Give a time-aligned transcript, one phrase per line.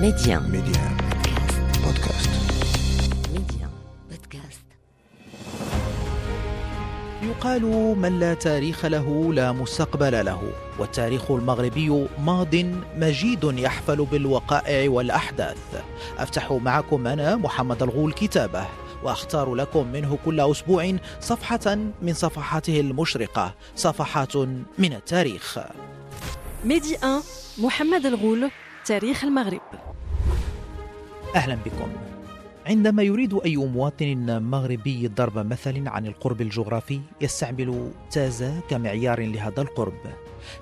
[0.00, 0.40] Média.
[0.40, 0.82] Média.
[1.84, 2.30] Podcast.
[3.34, 3.68] Média.
[4.10, 4.66] Podcast.
[7.22, 7.62] يقال
[7.98, 12.54] من لا تاريخ له لا مستقبل له والتاريخ المغربي ماض
[12.96, 15.82] مجيد يحفل بالوقائع والأحداث
[16.18, 18.66] أفتح معكم أنا محمد الغول كتابه
[19.02, 24.36] وأختار لكم منه كل أسبوع صفحة من صفحاته المشرقة صفحات
[24.78, 25.58] من التاريخ
[26.64, 27.22] ميدي 1
[27.58, 28.50] محمد الغول
[28.86, 29.60] تاريخ المغرب
[31.36, 31.88] أهلا بكم.
[32.66, 40.00] عندما يريد أي مواطن مغربي ضرب مثل عن القرب الجغرافي يستعمل تازا كمعيار لهذا القرب.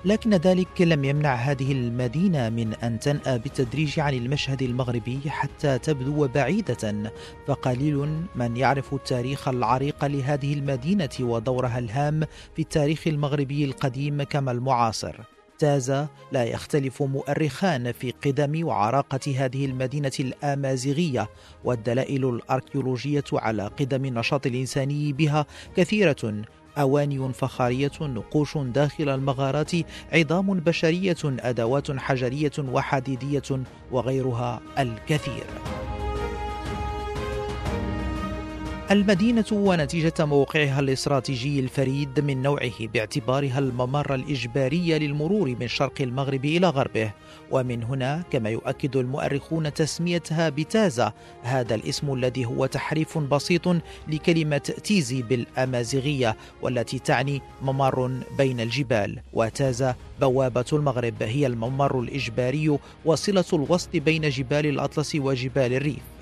[0.05, 6.27] لكن ذلك لم يمنع هذه المدينة من أن تنأى بالتدريج عن المشهد المغربي حتى تبدو
[6.27, 7.11] بعيدة.
[7.47, 12.23] فقليل من يعرف التاريخ العريق لهذه المدينة ودورها الهام
[12.55, 15.34] في التاريخ المغربي القديم كما المعاصر.
[15.65, 21.29] تازا لا يختلف مؤرخان في قدم وعراقة هذه المدينة الآمازيغية
[21.63, 25.45] والدلائل الأركيولوجية على قدم النشاط الإنساني بها
[25.77, 26.43] كثيرة.
[26.77, 29.71] أواني فخارية نقوش داخل المغارات
[30.13, 35.45] عظام بشرية أدوات حجرية وحديدية وغيرها الكثير.
[38.91, 46.69] المدينة ونتيجة موقعها الاستراتيجي الفريد من نوعه باعتبارها الممر الإجباري للمرور من شرق المغرب إلى
[46.69, 47.11] غربه.
[47.51, 53.67] ومن هنا كما يؤكد المؤرخون تسميتها بتازا هذا الاسم الذي هو تحريف بسيط
[54.07, 59.19] لكلمة تيزي بالأمازيغية والتي تعني ممر بين الجبال.
[59.33, 66.14] وتازا بوابة المغرب هي الممر الإجباري وصلة الوسط بين جبال الأطلس وجبال الريف.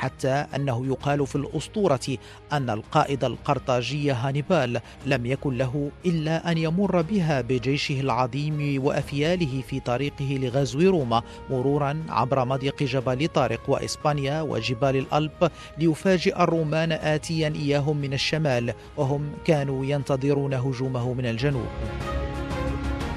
[0.00, 2.18] حتى أنه يقال في الأسطورة
[2.52, 9.80] أن القائد القرطاجي هانيبال لم يكن له إلا أن يمر بها بجيشه العظيم وأفياله في
[9.80, 17.96] طريقه لغزو روما مرورا عبر مضيق جبل طارق وإسبانيا وجبال الألب ليفاجئ الرومان آتيا إياهم
[17.96, 21.68] من الشمال وهم كانوا ينتظرون هجومه من الجنوب.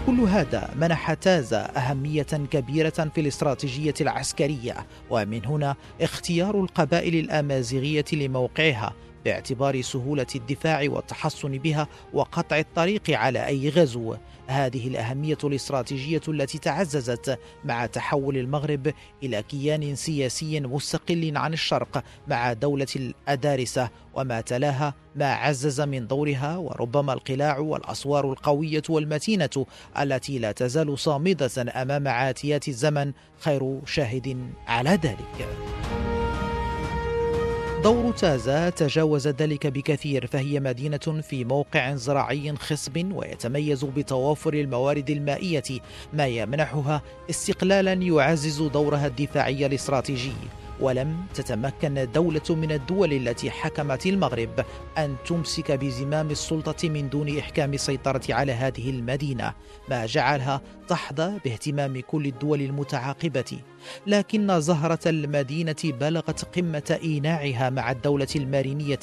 [0.08, 4.76] كل هذا منح تازا أهمية كبيرة في الاستراتيجية العسكرية
[5.10, 8.94] ومن هنا اختيار القبائل الأمازيغية لموقعها
[9.26, 14.16] باعتبار سهولة الدفاع والتحصن بها وقطع الطريق على أي غزو
[14.48, 22.54] هذه الأهمية الاستراتيجية التي تعززت مع تحول المغرب إلى كيان سياسي مستقل عن الشرق مع
[22.54, 29.66] دولة الأدارسة وما تلاها ما عزز من دورها وربما القلاع والأسوار القوية والمتينة
[30.00, 36.13] التي لا تزال صامدة أمام عاتيات الزمن خير شاهد على ذلك.
[37.84, 45.64] دور تازا تجاوز ذلك بكثير فهي مدينة في موقع زراعي خصب ويتميز بتوافر الموارد المائية
[46.14, 50.34] ما يمنحها استقلالا يعزز دورها الدفاعي الاستراتيجي.
[50.80, 54.66] ولم تتمكن دولة من الدول التي حكمت المغرب
[54.98, 59.54] أن تمسك بزمام السلطة من دون إحكام السيطرة على هذه المدينة
[59.90, 63.60] ما جعلها تحظى باهتمام كل الدول المتعاقبة.
[64.08, 69.00] لكن زهرة المدينة بلغت قمة إيناعها مع الدولة المارينية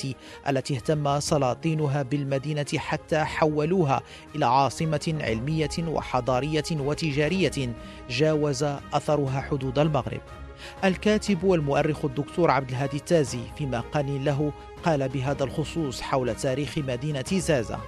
[0.49, 4.03] التي اهتم سلاطينها بالمدينة حتى حولوها
[4.35, 7.75] إلى عاصمة علمية وحضارية وتجارية
[8.11, 10.21] جاوز أثرها حدود المغرب.
[10.85, 14.53] الكاتب والمؤرخ الدكتور عبد الهادي التازي في مقال له
[14.85, 17.81] قال بهذا الخصوص حول تاريخ مدينة زازا.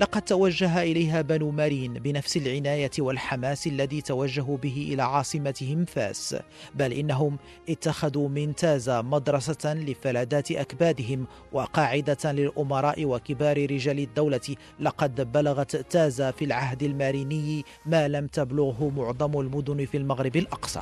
[0.00, 6.36] لقد توجه إليها بنو مارين بنفس العناية والحماس الذي توجهوا به إلى عاصمتهم فاس
[6.74, 7.36] بل إنهم
[7.68, 14.56] اتخذوا من تازا مدرسة لفلذات أكبادهم وقاعدة للأمراء وكبار رجال الدولة.
[14.80, 20.80] لقد بلغت تازا في العهد الماريني ما لم تبلغه معظم المدن في المغرب الأقصى.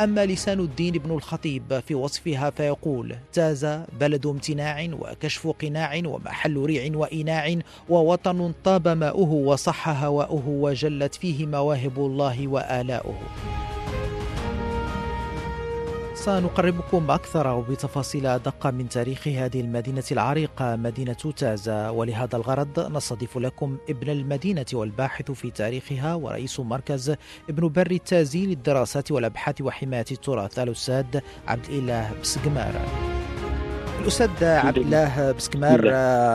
[0.00, 6.96] أما لسان الدين ابن الخطيب في وصفها فيقول تازا بلد امتناع وكشف قناع ومحل ريع
[6.96, 7.58] وإناع
[7.88, 13.14] ووطن طاب ماؤه وصح هواؤه وجلت فيه مواهب الله وآلاؤه.
[16.20, 23.78] سنقربكم أكثر وبتفاصيل أدق من تاريخ هذه المدينة العريقة مدينة تازا ولهذا الغرض نستضيف لكم
[23.90, 27.16] ابن المدينة والباحث في تاريخها ورئيس مركز
[27.48, 32.72] ابن بر التازي للدراسات والأبحاث وحماية التراث الأستاذ عبد الإله بسقمار
[34.02, 35.80] الأستاذ عبد الله بسكمار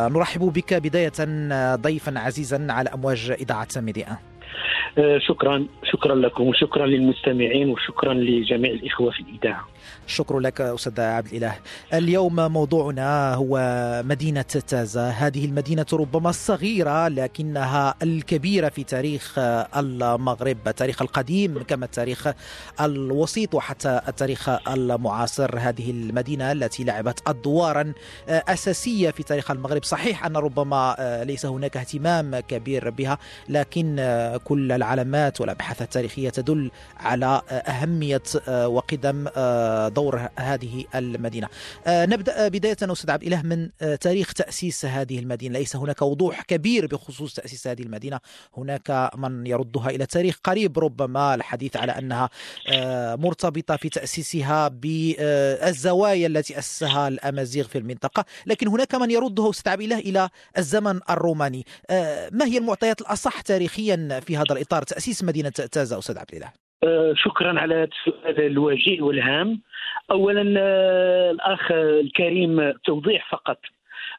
[0.10, 1.14] نرحب بك بداية
[1.76, 4.18] ضيفا عزيزا على أمواج إذاعة ميديا.
[4.98, 5.66] آه، شكرا.
[5.84, 9.75] شكرا لكم وشكرا للمستمعين وشكرا لجميع الإخوة في الإذاعة.
[10.08, 11.56] شكرا لك أستاذ عبد الإله.
[11.94, 13.60] اليوم موضوعنا هو
[14.06, 19.34] مدينة تازا هذه المدينة ربما الصغيره لكنها الكبيرة في تاريخ
[19.78, 22.28] المغرب التاريخ القديم كما التاريخ
[22.82, 25.60] الوسيط وحتى التاريخ المعاصر.
[25.60, 27.94] هذه المدينة التي لعبت أدوارا
[28.30, 29.84] أساسية في تاريخ المغرب.
[29.84, 30.96] صحيح أن ربما
[31.28, 33.18] ليس هناك اهتمام كبير بها
[33.50, 33.96] لكن
[34.44, 38.24] كل العلامات والأبحاث التاريخية تدل على أهمية
[38.66, 39.28] وقدم
[39.96, 41.48] دور هذه المدينة.
[41.88, 47.34] نبدأ بداية أستاذ عبد الإله من تاريخ تأسيس هذه المدينة، ليس هناك وضوح كبير بخصوص
[47.34, 48.20] تأسيس هذه المدينة،
[48.58, 52.30] هناك من يردها إلى تاريخ قريب ربما الحديث على أنها
[53.16, 59.82] مرتبطة في تأسيسها بالزوايا التي أسسها الأمازيغ في المنطقة، لكن هناك من يردها أستاذ عبد
[59.82, 61.66] الإله إلى الزمن الروماني.
[62.32, 67.14] ما هي المعطيات الأصح تاريخيا في هذا الإطار تأسيس مدينة تازا أستاذ عبد الإله؟ أه
[67.18, 67.88] شكرا على
[68.26, 69.62] هذا الوجيه والهام.
[70.12, 73.60] اولا أه الأخ الكريم توضيح فقط.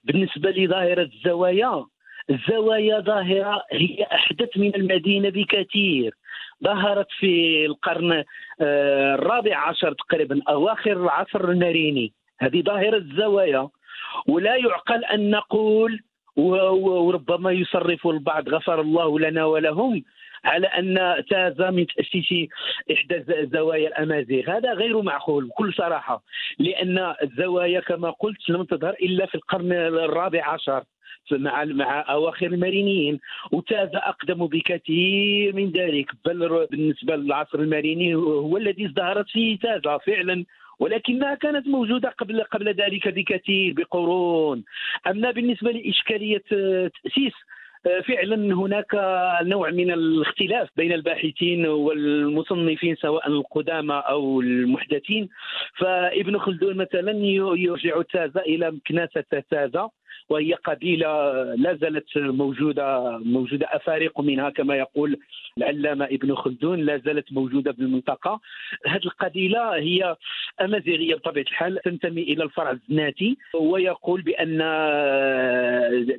[0.04, 1.84] بالنسبة لظاهرة الزوايا
[2.30, 6.14] الزوايا ظاهرة هي أحدث من المدينة بكثير.
[6.64, 8.12] ظهرت في القرن
[8.60, 12.12] أه الرابع عشر تقريبا أواخر العصر الماريني.
[12.40, 13.68] هذه ظاهرة الزوايا.
[14.28, 16.00] ولا يعقل أن نقول
[16.36, 20.02] وربما يصرف البعض غفر الله لنا ولهم
[20.46, 22.48] على أن تازا من تأسيس
[22.92, 24.56] إحدى زوايا الأمازيغ.
[24.56, 26.22] هذا غير معقول بكل صراحة
[26.58, 30.84] لأن الزوايا كما قلت لم تظهر إلا في القرن الرابع عشر
[31.32, 33.20] مع مع أواخر المارينيين
[33.52, 36.10] وتازا أقدم بكثير من ذلك.
[36.24, 40.44] بل بالنسبة للعصر الماريني هو الذي ازدهرت فيه تازا فعلا
[40.78, 44.64] ولكنها كانت موجودة قبل قبل ذلك بكثير بقرون.
[45.06, 46.42] أما بالنسبة لإشكالية
[47.02, 47.32] تأسيس
[48.08, 48.94] فعلا هناك
[49.42, 55.28] نوع من الاختلاف بين الباحثين والمصنفين سواء القدامى أو المحدثين.
[55.78, 57.12] فابن خلدون مثلا
[57.56, 59.90] يرجع تازا إلى كناسه تازا
[60.28, 65.16] وهي قبيلة لا زالت موجودة موجودة افارق منها كما يقول
[65.58, 68.40] العلامة ابن خلدون لا زالت موجودة بالمنطقة
[68.86, 70.16] هذه القبيلة هي
[70.60, 74.58] أمازيغية بطبيعة الحال تنتمي إلى الفرع الزناتي ويقول بأن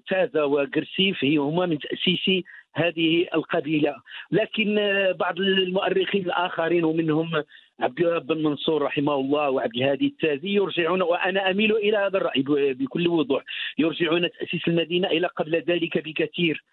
[0.10, 2.44] تازا وقرسيف هما من تأسيس
[2.74, 3.96] هذه القبيلة.
[4.32, 4.76] لكن
[5.20, 7.44] بعض المؤرخين الآخرين ومنهم
[7.80, 12.44] عبد الوهاب بن منصور رحمه الله وعبد الهادي التازي يرجعون وأنا أميل إلى هذا الرأي
[12.74, 13.44] بكل وضوح.
[13.78, 16.64] يرجعون تأسيس المدينة إلى قبل ذلك بكثير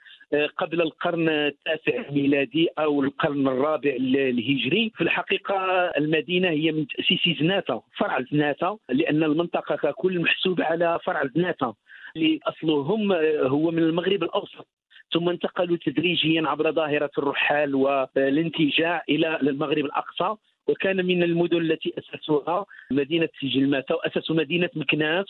[0.57, 4.93] قبل القرن التاسع الميلادي أو القرن الرابع الهجري.
[4.95, 5.57] في الحقيقة
[5.99, 11.75] المدينة هي من تأسيس زناتة فرع زناتة لأن المنطقة ككل محسوبه على فرع زناتة.
[12.17, 13.13] اللي اصلهم
[13.43, 14.67] هو من المغرب الأوسط.
[15.13, 20.35] ثم انتقلوا تدريجيا عبر ظاهرة الرحال والانتجاع إلى المغرب الأقصى.
[20.67, 25.27] وكان من المدن التي أسسوها مدينة سجلماتا وأسسوا مدينة مكناس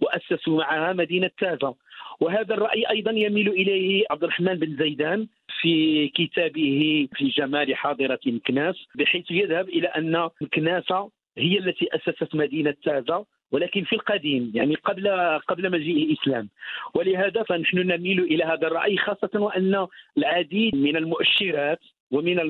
[0.00, 1.74] وأسسوا معها مدينة تازا
[2.20, 5.26] وهذا الرأي أيضا يميل إليه عبد الرحمن بن زيدان
[5.60, 12.74] في كتابه في جمال حاضرة مكناس بحيث يذهب إلى أن مكناسه هي التي أسست مدينة
[12.84, 15.08] تازا ولكن في القديم يعني قبل
[15.48, 16.48] قبل مجيء الإسلام.
[16.94, 19.86] ولهذا فنحن نميل إلى هذا الرأي خاصة وأن
[20.18, 21.80] العديد من المؤشرات
[22.10, 22.40] ومن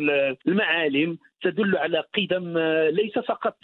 [0.46, 2.58] المعالم تدل على قدم
[2.88, 3.56] ليس فقط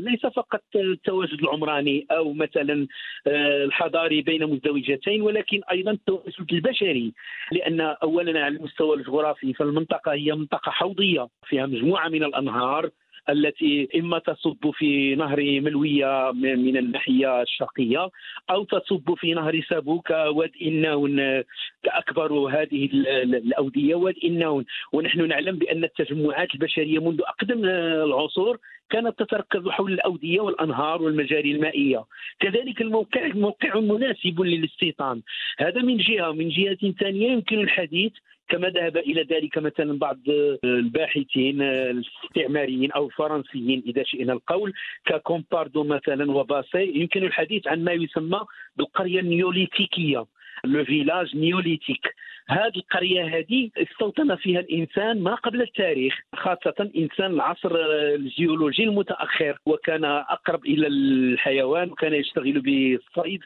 [0.00, 2.86] ليس فقط التواجد العمراني أو مثلا
[3.26, 7.12] الحضاري بين مزدوجتين ولكن أيضا التواجد البشري
[7.52, 12.90] لأن اولا على المستوى الجغرافي فالمنطقة هي منطقة حوضية فيها مجموعة من الأنهار
[13.28, 18.10] التي إما تصب في نهر ملوية من الناحية الشرقية
[18.50, 21.42] أو تصب في نهر سابوك وادي النون
[21.82, 28.58] كاكبر هذه الأودية وادي النون ونحن نعلم بأن التجمعات البشرية منذ أقدم العصور
[28.90, 32.04] كانت تتركز حول الأودية والأنهار والمجاري المائية.
[32.40, 35.22] كذلك الموقع موقع مناسب للاستيطان.
[35.58, 36.32] هذا من جهة.
[36.32, 38.12] من جهة ثانية يمكن الحديث
[38.48, 40.18] كما ذهب إلى ذلك مثلا بعض
[40.64, 44.72] الباحثين الاستعماريين أو الفرنسيين إذا شئنا القول
[45.06, 48.40] ككومباردو مثلا وباسي يمكن الحديث عن ما يسمى
[48.76, 50.24] بالقرية النيوليتيكية.
[50.64, 52.14] le village néolithique
[52.48, 57.70] هذه القرية هذه استوطن فيها الإنسان ما قبل التاريخ خاصة إنسان العصر
[58.14, 59.58] الجيولوجي المتأخر.
[59.66, 63.40] وكان أقرب إلى الحيوان وكان يشتغل بالصيد.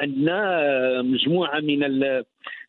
[0.00, 1.80] عندنا مجموعة من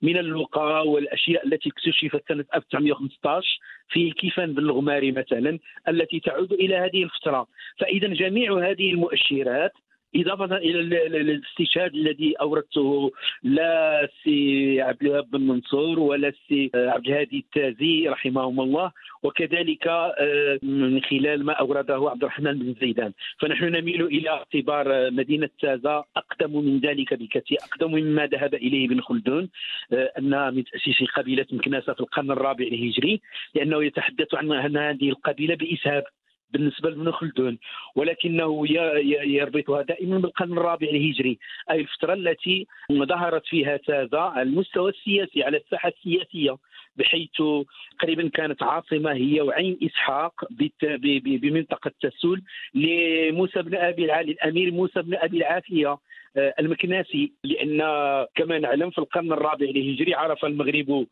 [0.02, 7.04] من اللقى والأشياء التي اكتشفت سنة 1915 في كيفان بالغماري مثلا التي تعود إلى هذه
[7.04, 7.48] الفترة.
[7.80, 9.72] فاذا جميع هذه المؤشرات
[10.16, 13.12] إضافة إلى الاستشهاد الذي أوردته
[13.44, 18.92] لا السي عبد الوهاب بن منصور ولا السي عبد الهادي التازي رحمهم الله
[19.24, 23.14] وكذلك آه، من خلال ما أورده عبد الرحمن بن زيدان.
[23.40, 29.02] فنحن نميل إلى اعتبار مدينة تازا أقدم من ذلك بكثير أقدم مما ذهب إليه ابن
[29.02, 29.50] خلدون
[29.94, 33.22] آه، أنها من تأسيس قبيلة مكناسة في القرن الرابع الهجري
[33.56, 36.04] لأنه يتحدث عن هذه القبيلة بإسهاب.
[36.52, 37.58] بالنسبة لابن خلدون.
[37.96, 38.68] ولكنه
[39.26, 41.40] يربطها دائما بالقرن الرابع الهجري.
[41.72, 46.58] أي الفترة التي ظهرت فيها تازا على المستوى السياسي على الساحة السياسية
[46.96, 47.30] بحيث
[48.00, 50.46] تقريبا كانت عاصمة هي وعين إسحاق
[51.26, 52.42] بمنطقة تسول
[52.74, 55.98] لموسى بن أبي العالي الأمير موسى بن أبي العافية
[56.38, 57.34] آه، المكناسي.
[57.44, 57.80] لأن
[58.36, 61.08] كما نعلم في القرن الرابع الهجري عرف المغرب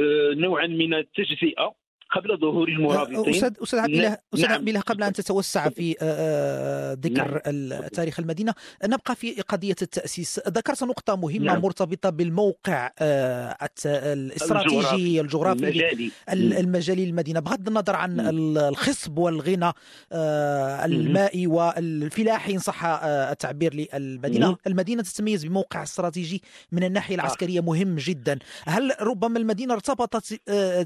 [0.00, 1.74] آه، نوعا من التجزئة
[2.14, 5.96] قبل ظهور المرابطين أستاذ أستاذ عبد الله أستاذ عبد الله قبل أن تتوسع في آه،
[6.02, 7.86] آه، ذكر نعم.
[7.86, 8.54] تاريخ المدينة
[8.84, 10.40] نبقى في قضية التأسيس.
[10.48, 11.62] ذكرت نقطة مهمة نعم.
[11.62, 15.68] مرتبطة بالموقع آه، الاستراتيجي الجغرافي.
[15.68, 16.10] المجالي,
[16.60, 17.40] المجالي للمدينة.
[17.40, 18.20] بغض النظر عن
[18.58, 19.72] الخصب والغنى
[20.84, 24.56] المائي والفلاحي إن صح التعبير للمدينة.
[24.66, 26.42] المدينة تتميز بموقع استراتيجي
[26.72, 28.38] من الناحية العسكرية مهم جدا.
[28.64, 30.34] هل ربما المدينة ارتبطت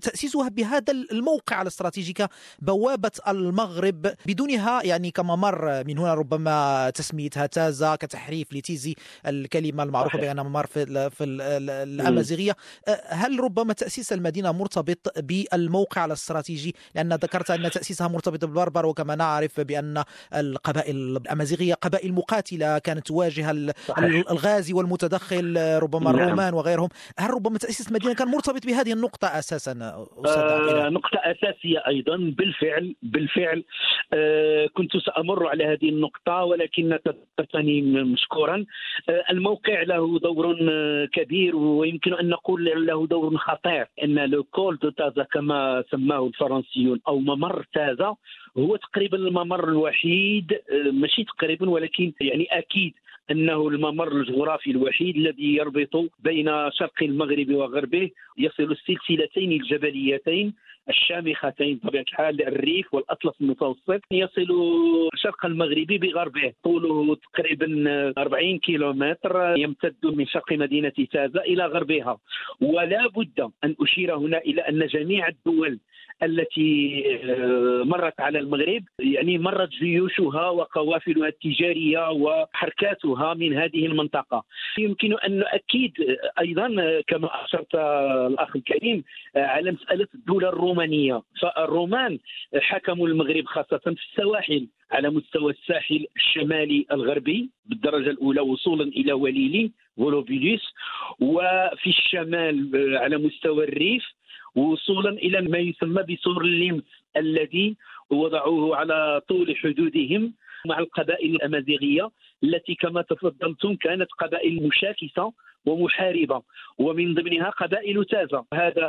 [0.03, 2.15] تأسيسها بهذا الموقع الاستراتيجي
[2.63, 8.95] كبوابة المغرب بدونها يعني كما مر من هنا ربما تسميتها تازا كتحريف لتيزي
[9.27, 12.57] الكلمة المعروفة بأنها ممر في, في الأمازيغية.
[13.07, 19.61] هل ربما تأسيس المدينة مرتبط بالموقع الاستراتيجي؟ لأن ذكرت أن تأسيسها مرتبط بالبربر وكما نعرف
[19.61, 23.51] بأن القبائل الأمازيغية قبائل مقاتلة كانت تواجه
[24.31, 26.21] الغازي والمتدخل ربما نعم.
[26.21, 26.89] الرومان وغيرهم.
[27.19, 30.43] هل ربما تأسيس المدينة كان مرتبط بهذه النقطة أساسا أستاذ
[31.09, 32.17] نقطة أساسية أيضا.
[32.17, 33.65] بالفعل بالفعل
[34.13, 38.65] آه كنت سأمر على هذه النقطة ولكن تذكرتني مشكورا.
[39.09, 44.79] آه الموقع له دور آه، كبير ويمكن أن نقول له دور خطير أن لو كول
[44.83, 48.17] دو تازا كما سماه الفرنسيون أو ممر تازا
[48.59, 50.53] هو تقريبا الممر الوحيد
[50.93, 52.95] ماشي تقريبا ولكن يعني أكيد
[53.31, 60.55] أنه الممر الجغرافي الوحيد الذي يربط بين شرق المغرب وغربه يصل السلسلتين الجبليتين
[60.89, 64.01] الشامختين بطبيعة الحال الريف والأطلس المتوسط.
[64.11, 64.49] يصل
[65.15, 66.53] شرق المغرب بغربه.
[66.65, 67.69] طوله تقريبا
[68.19, 69.55] 40 كيلومتر.
[69.57, 72.19] يمتد من شرق مدينة تازا إلى غربها.
[72.61, 75.79] ولا بد أن أشير هنا إلى أن جميع الدول
[76.23, 78.85] التي آه، مرت على المغرب.
[78.99, 84.45] يعني مرت جيوشها وقوافلها التجارية وحركاتها من هذه المنطقة.
[84.79, 85.93] يمكن أن نؤكد
[86.41, 86.69] أيضا
[87.07, 89.05] كما أشرت الأخ الكريم
[89.37, 91.23] على مسألة الدولة الرومانية.
[91.41, 92.19] فالرومان
[92.57, 99.73] حكموا المغرب خاصة في السواحل على مستوى الساحل الشمالي الغربي بالدرجة الأولى وصولا إلى وليلي
[101.21, 104.05] وفي الشمال على مستوى الريف
[104.59, 106.83] وصولا إلى ما يسمى بسور اللمس
[107.17, 107.77] الذي
[108.11, 110.35] وضعوه على طول حدودهم
[110.67, 112.11] مع القبائل الأمازيغية
[112.45, 115.33] التي كما تفضلتم كانت قبائل مشاكسة
[115.67, 116.43] ومحاربة.
[116.79, 118.87] ومن ضمنها قبائل تازا هذا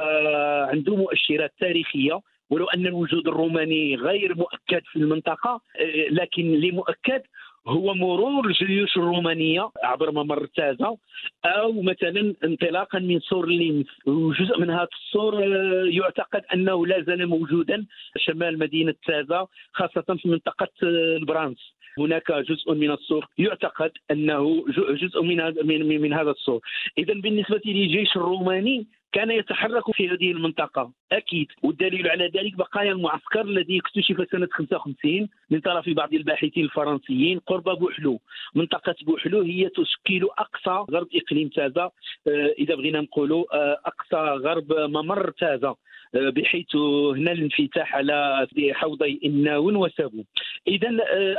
[0.72, 2.20] عنده مؤشرات تاريخية.
[2.50, 5.62] ولو أن الوجود الروماني غير مؤكد في المنطقة
[6.10, 7.22] لكن لمؤكد
[7.68, 10.98] هو مرور الجيوش الرومانيه عبر ممر تازا
[11.46, 17.28] أو مثلا انطلاقا من سور ليمس وجزء من هذا السور آه، يعتقد أنه لا زال
[17.28, 17.86] موجودا
[18.18, 21.80] شمال مدينة تازا خاصة في منطقة آه، البرانس.
[21.98, 24.66] هناك جزء من السور يعتقد أنه
[25.02, 26.60] جزء من من, من هذا السور.
[26.98, 30.92] اذا بالنسبة للجيش الروماني كان يتحرك في هذه المنطقة.
[31.12, 31.48] أكيد.
[31.64, 37.64] والدليل على ذلك بقايا المعسكر الذي اكتشف سنة 55 من طرف بعض الباحثين الفرنسيين قرب
[37.64, 38.20] بوحلو.
[38.56, 41.92] منطقة بوحلو هي تشكل أقصى غرب إقليم تازا
[42.28, 45.76] آه، إذا بغينا نقولوا آه، أقصى غرب ممر تازا
[46.16, 46.76] آه، بحيث
[47.16, 50.24] هنا الانفتاح على حوضي الناون وسابو.
[50.68, 50.90] اذا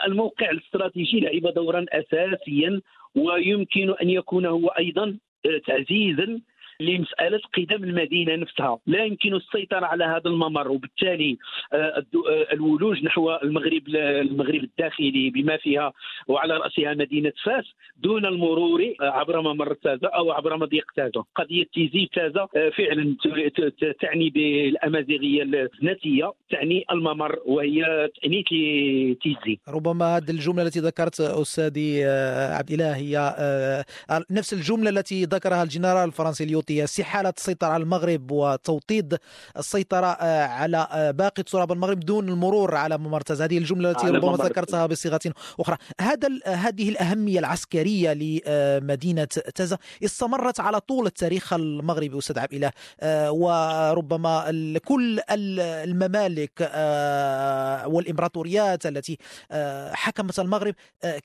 [0.07, 2.81] الموقع الاستراتيجي لعب دورا أساسيا
[3.15, 5.19] ويمكن أن يكون هو أيضا
[5.67, 6.41] تعزيزا
[6.81, 8.79] لمساله قدم المدينة نفسها.
[8.87, 11.39] لا يمكن السيطرة على هذا الممر وبالتالي
[11.73, 12.05] آه، آه،
[12.53, 15.93] الولوج نحو المغرب المغرب الداخلي بما فيها
[16.29, 17.65] وعلى رأسها مدينة فاس
[17.97, 23.17] دون المرور آه، عبر ممر تازا أو عبر مضيق تازا قضية تيزي تازا فعلا
[24.01, 28.43] تعني بالأمازيغية الذات هي تعني الممر وهي تعني
[29.23, 29.59] تيزي.
[29.69, 32.05] ربما هذه الجملة التي ذكرت أستاذي
[32.59, 33.17] عبد الاله هي
[34.31, 39.19] نفس الجملة التي ذكرها الجنرال الفرنسي ليوتي الحوثية استحالة السيطرة على المغرب وتوطيد
[39.57, 44.07] السيطرة آه، على آه، باقي تراب المغرب دون المرور على ممر تازا هذه الجملة التي
[44.07, 45.21] ربما ذكرتها بصيغة
[45.61, 45.77] أخرى.
[46.01, 49.25] هذا هذه الأهمية العسكرية لمدينة
[49.55, 52.73] تازا استمرت على طول التاريخ المغربي أستاذ عبد الإله.
[53.31, 54.53] وربما
[54.85, 56.61] كل الممالك
[57.87, 59.19] والإمبراطوريات التي
[59.93, 60.75] حكمت المغرب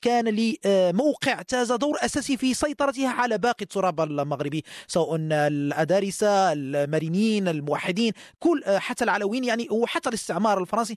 [0.01, 0.25] كان
[0.65, 5.15] لموقع تازا دور أساسي في سيطرتها على باقي التراب المغربي سواء
[5.47, 10.95] الأدارسة المارينيين الموحدين كل حتى العلويين يعني وحتى الاستعمار الفرنسي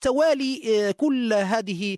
[0.00, 1.96] توالي كل هذه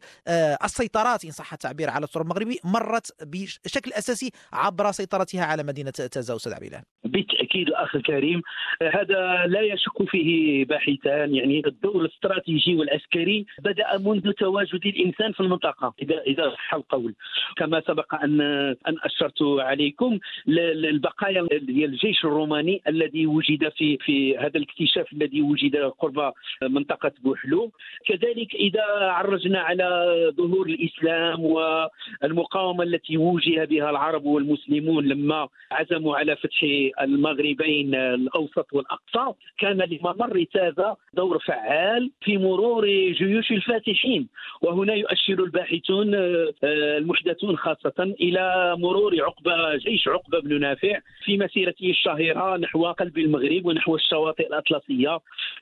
[0.64, 6.36] السيطرات إن صح التعبير على التراب المغربي مرت بشكل أساسي عبر سيطرتها على مدينة تازا
[6.36, 8.42] أستاذ عبيلة بالتأكيد أخ الكريم
[8.82, 15.94] هذا لا يشك فيه باحثان يعني الدور الاستراتيجي والعسكري بدأ منذ تواجد الإنسان في المنطقة
[16.02, 17.14] إذا إذا صح القول
[17.56, 18.40] كما سبق أن
[18.88, 20.18] أن أشرت عليكم
[20.48, 26.32] البقايا ديال الجيش الروماني الذي وجد في في هذا الاكتشاف الذي وجد قرب
[26.62, 27.72] منطقة بوحلو.
[28.06, 29.88] كذلك إذا عرجنا على
[30.36, 36.60] ظهور الإسلام والمقاومة التي وجه بها العرب والمسلمون لما عزموا على فتح
[37.00, 44.28] المغربين الأوسط والأقصى كان لممر تازا دور فعال في مرور جيوش الفاتحين.
[44.62, 51.90] وهنا يؤشر الباحثون آه، المحدثون خاصة إلى مرور عقبة جيش عقبة بن نافع في مسيرته
[51.90, 55.10] الشهيرة نحو قلب المغرب ونحو الشواطئ الأطلسية.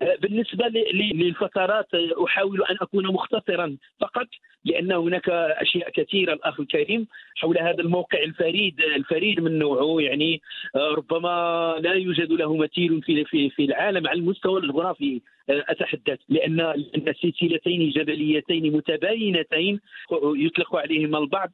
[0.02, 4.26] آه، بالنسبة للفترات آه، أحاول أن أكون مختصرا فقط
[4.64, 10.40] لأن هناك أشياء كثيرة الأخ الكريم حول هذا الموقع الفريد الفريد من نوعه يعني
[10.76, 17.90] ربما لا يوجد له مثيل في في العالم على المستوى الجغرافي أتحدث لأن لأن سلسلتين
[17.90, 19.80] جبليتين متباينتين
[20.22, 21.52] يطلق عليهما البعض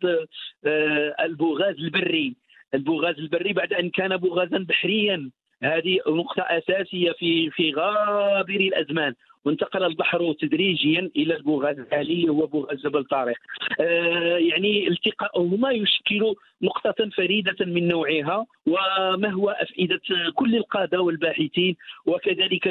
[0.65, 2.35] آه، البوغاز البري.
[2.75, 5.31] البوغاز البري بعد أن كان بوغازا بحريا.
[5.63, 9.15] هذه نقطة أساسية في في غابر الأزمان.
[9.45, 13.37] وانتقل البحر تدريجيا إلى البوغاز الحالي هو بوغاز جبل طارق
[13.81, 20.01] آه يعني التقاؤهما يشكل نقطة فريدة من نوعها وما هو أفئدة
[20.35, 22.69] كل القادة والباحثين وكذلك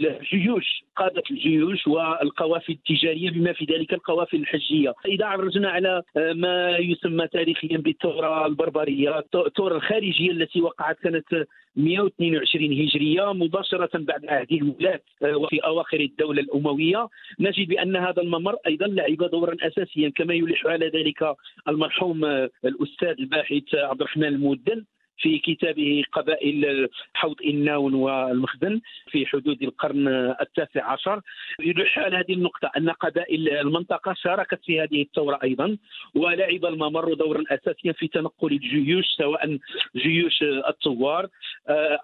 [0.00, 4.94] الجيوش قادة الجيوش والقوافل التجارية بما في ذلك القوافل الحجية.
[5.06, 13.32] إذا عرجنا على ما يسمى تاريخيا بالثورة البربرية الثورة الخارجية التي وقعت سنة 122 هجرية
[13.32, 17.08] مباشرة بعد عهد الولاة وفي أواخر الدولة الأموية.
[17.40, 21.34] نجد بأن هذا الممر أيضا لعب دورا أساسيا كما يلح على ذلك
[21.68, 22.24] المرحوم
[22.64, 24.84] الأستاذ الباحث عبد الرحمن المودن
[25.20, 30.08] في كتابه قبائل حوض الناون والمخزن في حدود القرن
[30.40, 31.20] التاسع عشر.
[31.60, 35.76] يلح على هذه النقطة أن قبائل المنطقة شاركت في هذه الثورة أيضا
[36.14, 39.58] ولعب الممر دورا أساسيا في تنقل الجيوش سواء
[39.96, 41.28] جيوش الثوار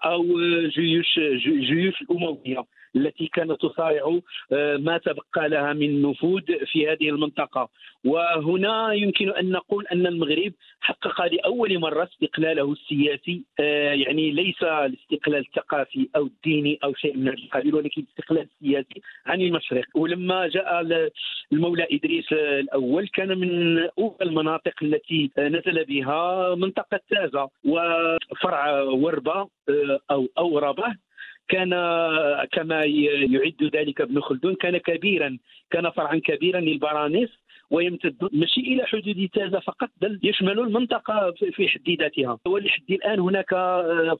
[0.05, 2.63] أو جيوش جيوش الأموية.
[2.95, 4.19] التي كانت تصارع
[4.51, 7.69] آه، ما تبقى لها من نفوذ في هذه المنطقة.
[8.05, 15.39] وهنا يمكن أن نقول أن المغرب حقق لأول مرة استقلاله السياسي آه، يعني ليس الاستقلال
[15.39, 19.85] الثقافي أو الديني أو شيء من هذا القبيل ولكن الاستقلال السياسي عن المشرق.
[19.95, 20.81] ولما جاء
[21.53, 29.99] المولى إدريس الأول كان من اولى المناطق التي نزل بها منطقة تازا وفرع وربة آه،
[30.11, 31.04] أو أوربة.
[31.47, 31.69] كان
[32.51, 35.37] كما يعد ذلك ابن خلدون كان كبيرا
[35.71, 37.29] كان فرعا كبيرا للبرانيس
[37.71, 42.39] ويمتد ماشي إلى حدود تازا فقط بل يشمل المنطقة في حد ذاتها.
[42.45, 43.49] ولحد الآن هناك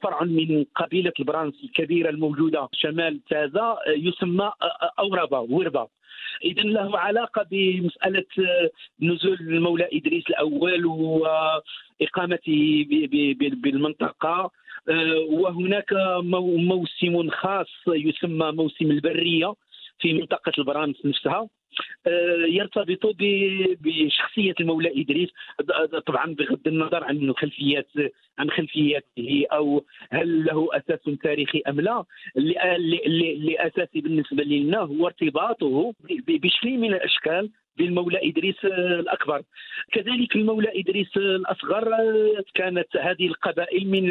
[0.02, 4.52] فرع من قبيلة البرانس الكبيرة الموجودة شمال تازا يسمى
[4.98, 5.86] اوربا وربا
[6.44, 8.24] اذا له علاقة بمسألة
[9.02, 10.86] نزول المولى إدريس الأول
[12.00, 12.86] وإقامته
[13.62, 14.28] بالمنطقة.
[14.28, 14.50] آه،
[15.30, 19.54] وهناك موسم خاص يسمى موسم البرية
[19.98, 21.48] في منطقة البرامس نفسها.
[22.06, 23.16] آه، يرتبط
[23.80, 25.28] بشخصية المولى إدريس.
[26.06, 27.88] طبعا بغض النظر عن خلفيات
[28.38, 32.04] عن خلفياته أو هل له أساس تاريخي أم لا.
[32.36, 35.94] اللي اساسي بالنسبة لنا هو ارتباطه
[36.28, 39.42] بشكل من الأشكال بالمولى إدريس الأكبر.
[39.92, 41.84] كذلك المولى إدريس الأصغر
[42.54, 44.06] كانت هذه القبائل من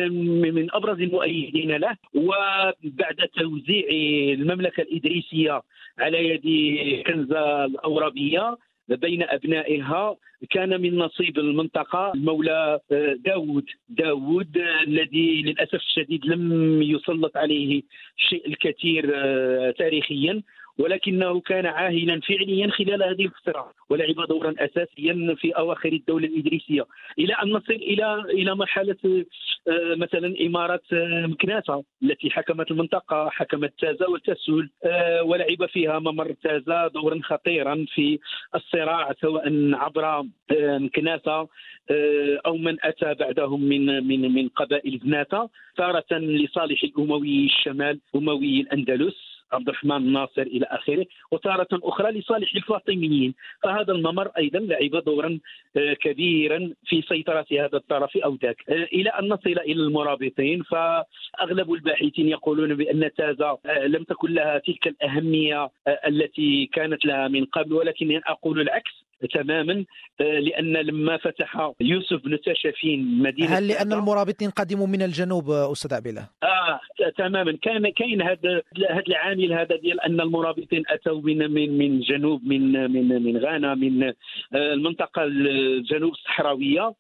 [0.56, 1.98] من أبرز المؤيدين له.
[2.14, 3.86] وبعد توزيع
[4.40, 5.62] المملكة الإدريسية
[6.00, 6.48] على يد
[7.08, 8.58] كنزه الأورابية
[8.90, 10.16] بين أبنائها
[10.50, 12.80] كان من نصيب المنطقة المولى
[13.26, 13.66] داود.
[13.90, 17.82] داود الذي للأسف الشديد لم يسلط عليه
[18.20, 19.04] الشيء الكثير
[19.72, 20.42] تاريخيا.
[20.80, 26.86] ولكنه كان عاهلا فعليا خلال هذه الفترة ولعب دورا أساسيا في أواخر الدولة الإدريسية.
[27.20, 29.26] إلى أن نصل إلى إلى مرحلة
[29.68, 33.74] آه، مثلا اماره آه، مكناسه التي حكمت المنطقة حكمت
[34.10, 38.20] وتسول آه، ولعب فيها ممر تازا دورا خطيرا في
[38.56, 40.24] الصراع سواء عبر
[40.62, 41.48] مكناسه
[42.46, 49.35] أو من أتى بعدهم من من من قبائل زناته تارة لصالح الأموي الشمال أموي الأندلس.
[49.56, 53.34] عبد الرحمن الناصر إلى آخره وتارة أخرى لصالح الفاطميين.
[53.64, 55.40] فهذا الممر أيضا لعب دورا
[55.78, 58.58] آه، كبيرا في سيطرة هذا الطرف أو ذاك.
[58.70, 64.58] آه، إلى أن نصل إلى المرابطين فأغلب الباحثين يقولون بأن تازا آه، لم تكن لها
[64.58, 65.70] تلك الأهمية
[66.08, 69.06] التي كانت لها من قبل ولكن أقول العكس.
[69.34, 69.86] تماما
[70.20, 76.30] لأن لما فتح يوسف بن تاشفين مدينة هل لأن المرابطين قدموا من الجنوب أستاذ عبيله؟
[76.44, 76.80] آه
[77.18, 77.58] تماما.
[77.62, 82.92] كان كاين هذا هذا العامل هذا ديال أن المرابطين أتوا من من من جنوب من
[82.92, 84.14] من من غانا من آه،
[84.54, 86.94] المنطقة الجنوب الصحراوية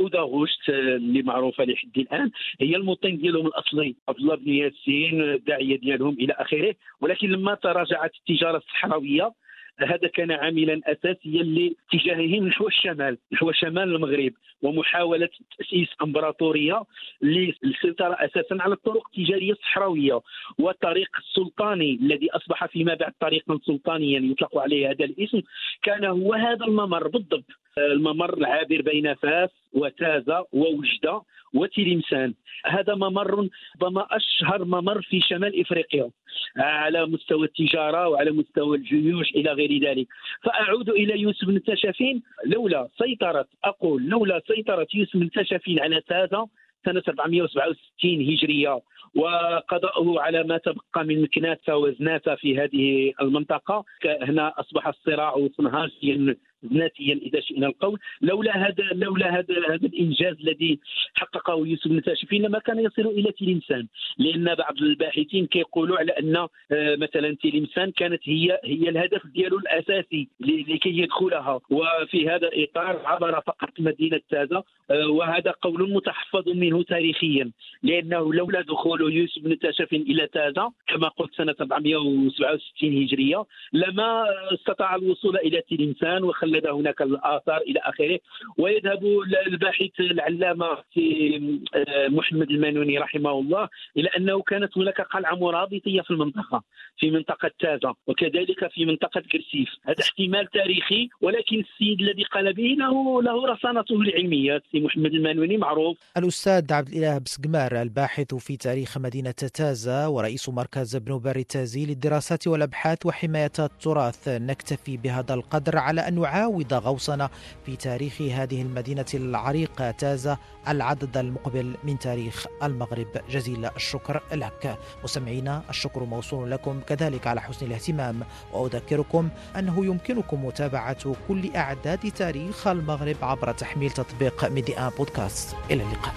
[0.00, 2.30] اوداغوشت اللي معروفة لحد الآن.
[2.60, 6.74] هي الموطن ديالهم الأصلي عبد الله بن ياسين الداعيه ديالهم إلى آخره.
[7.00, 9.32] ولكن لما تراجعت التجارة الصحراوية
[9.78, 14.32] هذا كان عاملا اساسيا لاتجاههم نحو الشمال نحو شمال المغرب
[14.62, 16.82] ومحاولة تأسيس إمبراطورية
[17.22, 20.20] للسيطره أساسا على الطرق التجارية الصحراوية
[20.58, 25.42] والطريق السلطاني الذي أصبح فيما بعد طريقا سلطانيا يطلق عليه هذا الاسم
[25.82, 27.61] كان هو هذا الممر بالضبط.
[27.78, 31.22] الممر العابر بين فاس وتازا ووجده
[31.54, 32.34] وتلمسان.
[32.66, 33.48] هذا ممر
[33.80, 36.10] ربما أشهر ممر في شمال إفريقيا
[36.56, 40.06] على مستوى التجارة وعلى مستوى الجيوش إلى غير ذلك.
[40.42, 46.46] فأعود إلى يوسف بن تشافين لولا سيطرة أقول لولا سيطرة يوسف بن تشافين على تازا
[46.84, 48.80] سنة 467 هجرية
[49.14, 53.84] وقضاؤه على ما تبقى من مكناسه وزناسه في هذه المنطقة.
[54.22, 56.36] هنا أصبح الصراع صنهاجيا
[56.72, 57.98] ذاتيا إذا شئنا القول.
[58.20, 60.78] لولا هذا لولا هذا هذا الإنجاز الذي
[61.14, 63.86] حققه يوسف بن تاشفين لما كان يصل إلى تلمسان.
[64.18, 66.48] لأن بعض الباحثين كيقولوا على أن آه،
[66.96, 71.60] مثلا تلمسان كانت هي هي الهدف ديالو الأساسي لكي يدخلها.
[71.70, 77.50] وفي هذا الاطار عبر فقط مدينة تازا آه، وهذا قول متحفظ منه تاريخيا.
[77.82, 84.94] لأنه لولا دخول يوسف بن تاشفين إلى تازا كما قلت سنة 467 هجرية لما استطاع
[84.94, 88.18] الوصول إلى تلمسان وخلى لدى هناك الآثار إلى آخره.
[88.58, 89.02] ويذهب
[89.46, 96.62] الباحث العلامة آه، محمد المانوني رحمه الله إلى أنه كانت هناك قلعة مرابطية في المنطقة
[96.98, 99.68] في منطقة تازا وكذلك في منطقة كرسيف.
[99.84, 105.56] هذا احتمال تاريخي ولكن السيد الذي قال به له له رصانته العلمية في محمد المانوني
[105.56, 105.98] معروف.
[106.16, 113.06] الأستاذ عبد الإله بسقمار الباحث في تاريخ مدينة تازا ورئيس مركز ابن التازي للدراسات والأبحاث
[113.06, 114.28] وحماية التراث.
[114.28, 117.30] نكتفي بهذا القدر على أن نعاود يعاود غوصنا
[117.66, 123.06] في تاريخ هذه المدينة العريقة تازة العدد المقبل من تاريخ المغرب.
[123.30, 124.78] جزيل الشكر لك.
[125.04, 128.20] مستمعينا الشكر موصول لكم كذلك على حسن الاهتمام.
[128.52, 129.28] وأذكركم
[129.58, 135.56] أنه يمكنكم متابعة كل أعداد تاريخ المغرب عبر تحميل تطبيق ميدي آن بودكاست.
[135.70, 136.14] إلى اللقاء.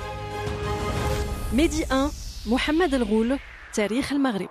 [1.54, 2.10] ميدي آن
[2.46, 3.40] محمد الغول
[3.74, 4.50] تاريخ المغرب.